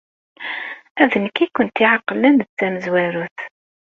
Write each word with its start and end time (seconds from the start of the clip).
D 1.09 1.13
nekk 1.23 1.37
ay 1.43 1.49
kent-iɛeqlen 1.49 2.35
d 2.39 2.49
tamezwarut. 2.57 3.39